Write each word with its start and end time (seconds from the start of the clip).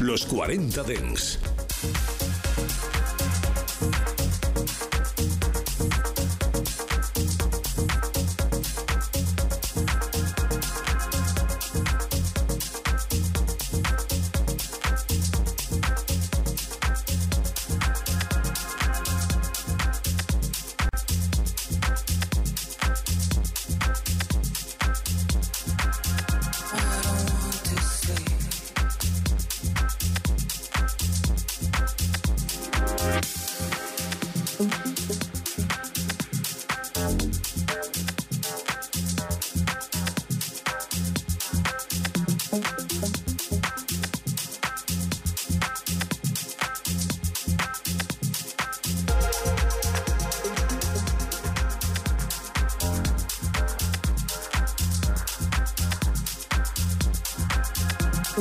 Los 0.00 0.24
40 0.26 0.82
Dens. 0.84 1.38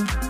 abraço. 0.02 0.27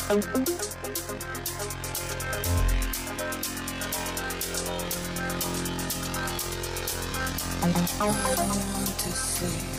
I 0.00 0.14
want 0.14 0.46
to 8.98 9.10
sleep. 9.10 9.78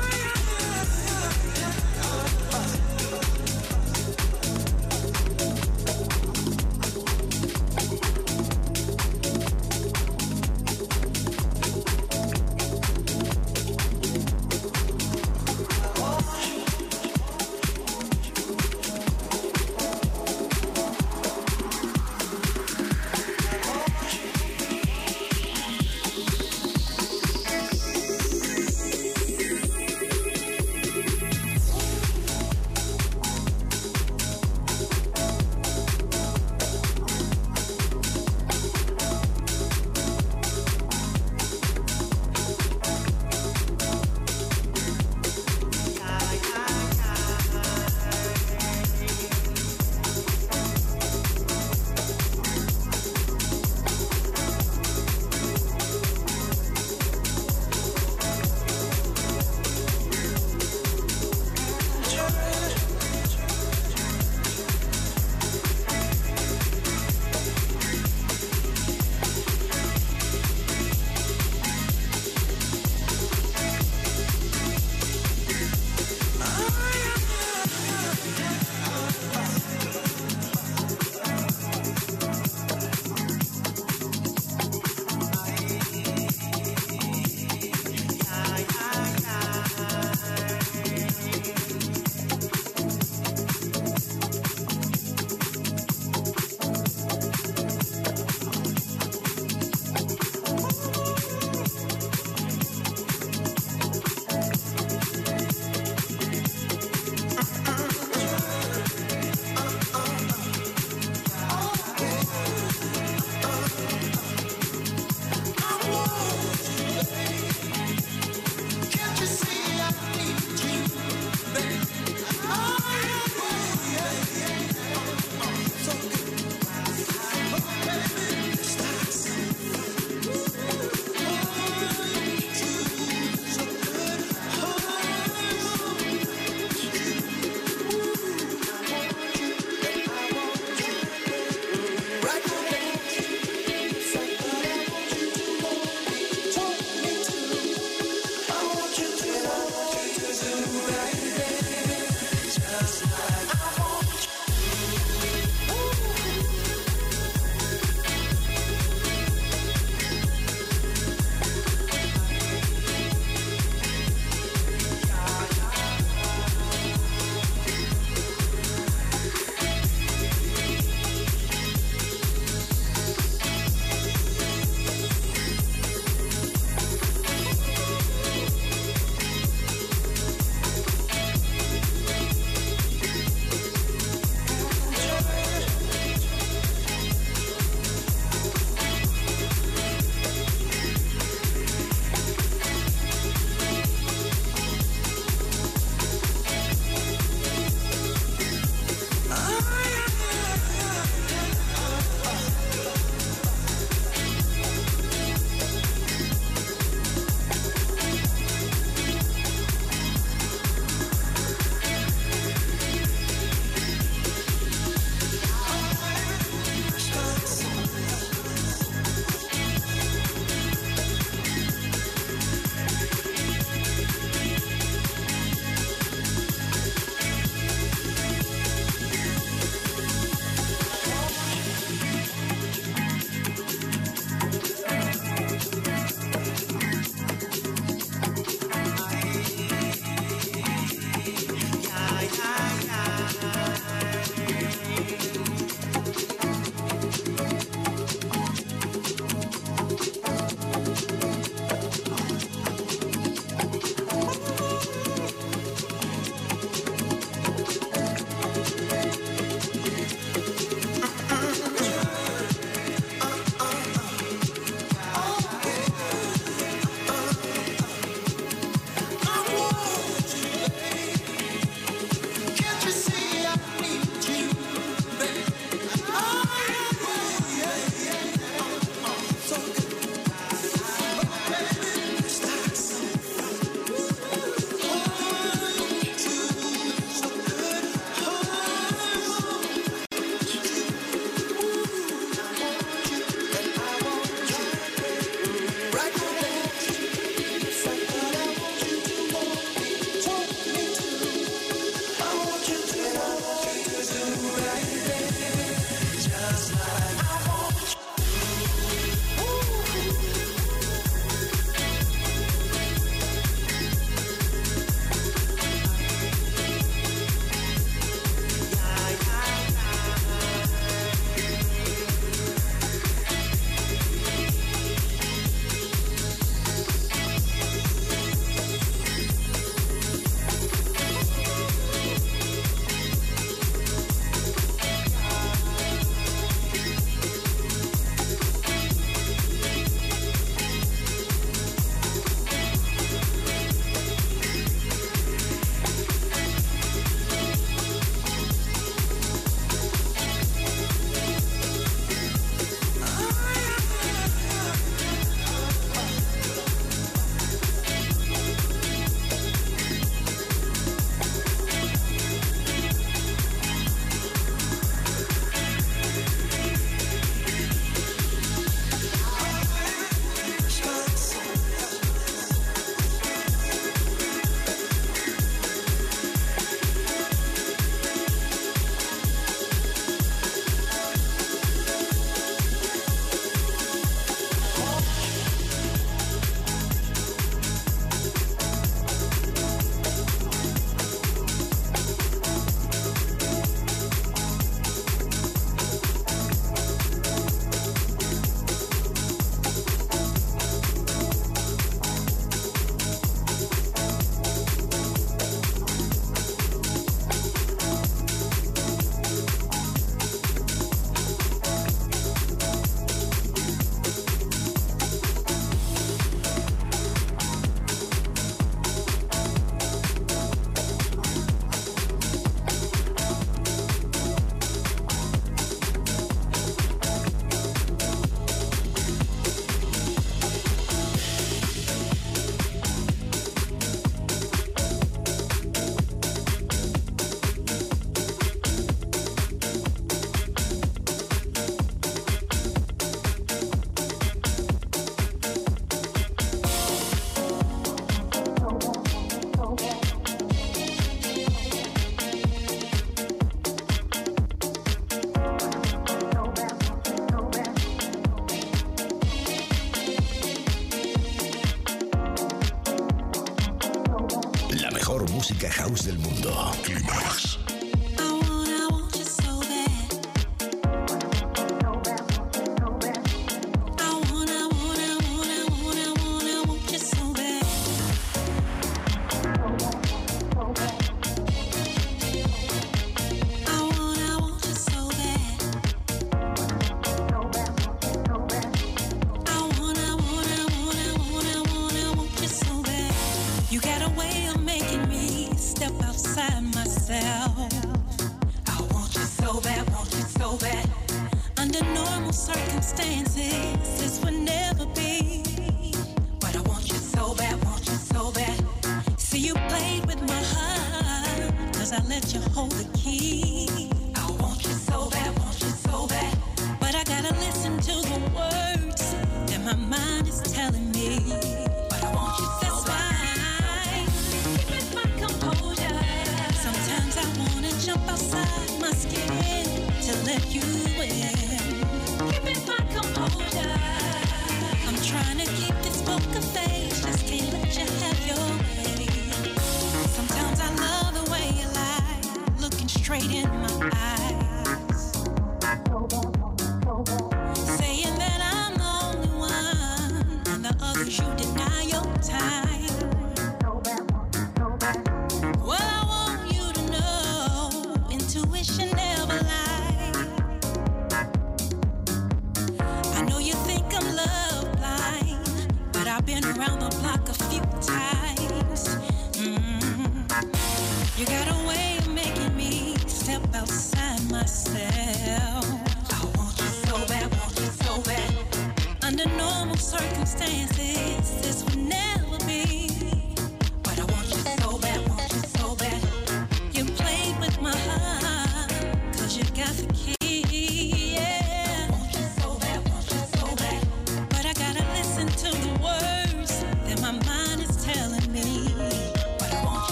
Del 465.99 466.17
mundo. 466.19 466.71
Climax. 466.83 467.20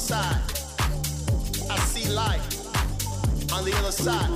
side, 0.00 0.40
I 1.70 1.76
see 1.80 2.08
light. 2.10 2.40
On 3.52 3.64
the 3.64 3.74
other 3.76 3.92
side. 3.92 4.30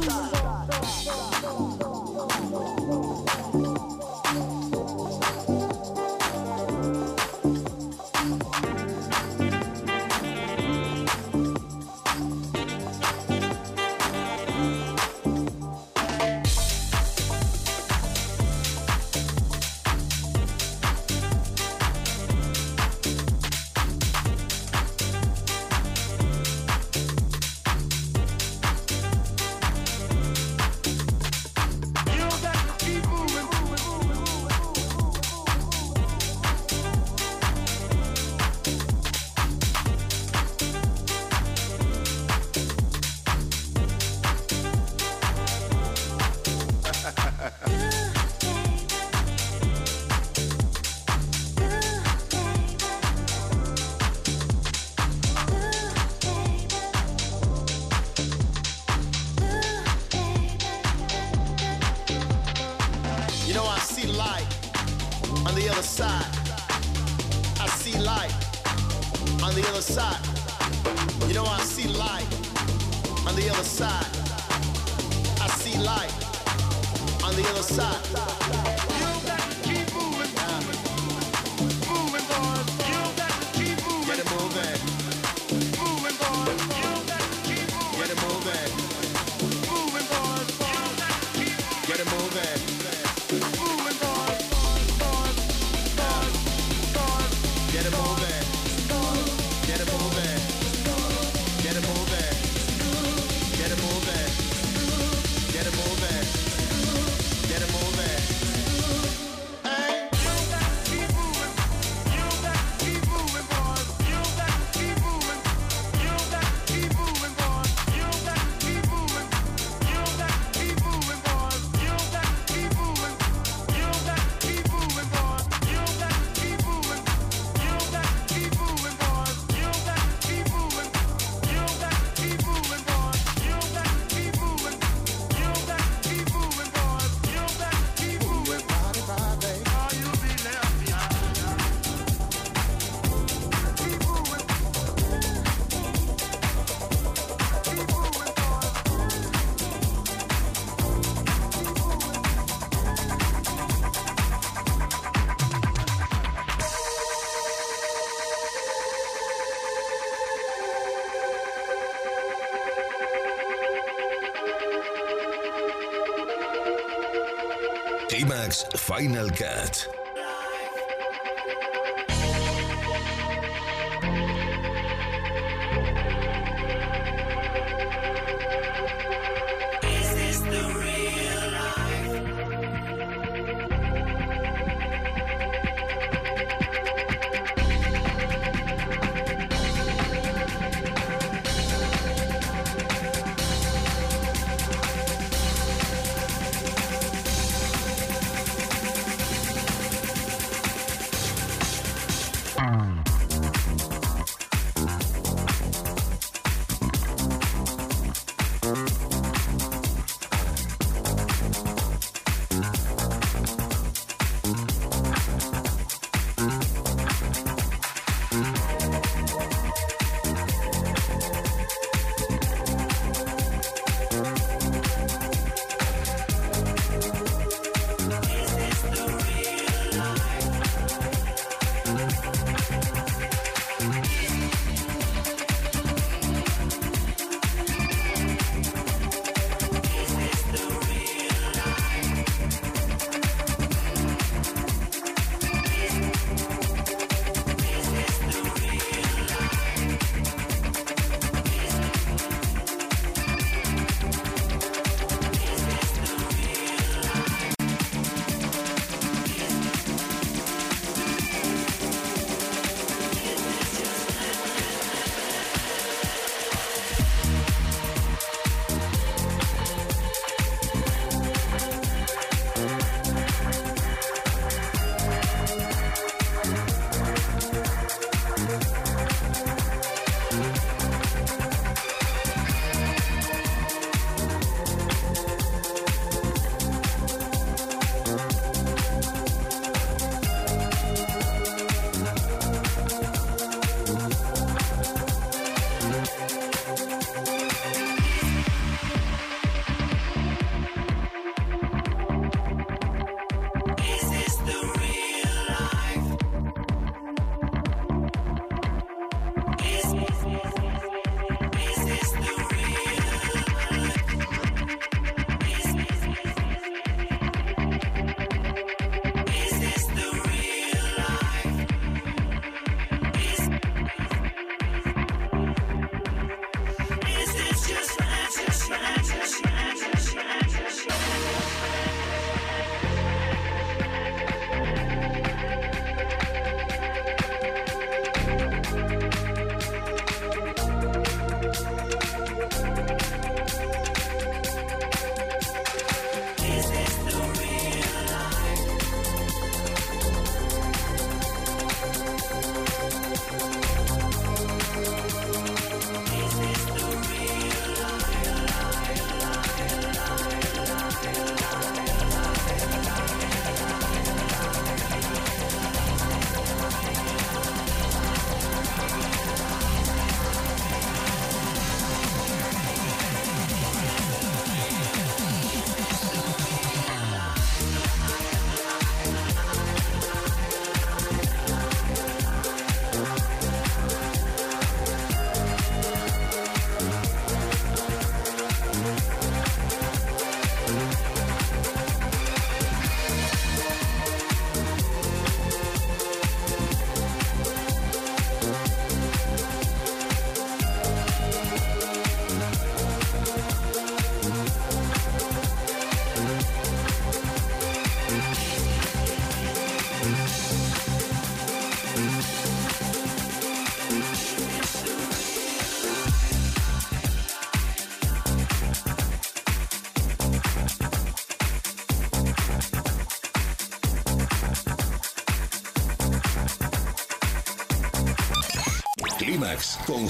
Final 168.63 169.31
Cut. 169.31 169.94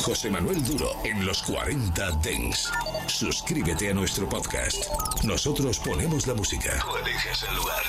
José 0.04 0.28
Manuel 0.28 0.62
Duro 0.62 0.90
en 1.02 1.24
los 1.24 1.42
40 1.44 2.10
Dens. 2.22 2.70
Suscríbete 3.06 3.88
a 3.88 3.94
nuestro 3.94 4.28
podcast. 4.28 4.84
Nosotros 5.24 5.78
ponemos 5.78 6.26
la 6.26 6.34
música. 6.34 6.78
Tú 6.78 6.94
eliges 6.98 7.42
el 7.48 7.56
lugar. 7.56 7.82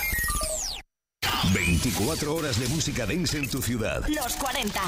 24 1.53 2.33
horas 2.33 2.57
de 2.57 2.69
música 2.69 3.05
dance 3.05 3.37
en 3.37 3.49
tu 3.49 3.61
ciudad. 3.61 4.07
Los 4.07 4.33
40. 4.37 4.81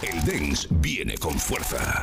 El 0.00 0.24
dance 0.24 0.66
viene 0.70 1.18
con 1.18 1.38
fuerza. 1.38 2.02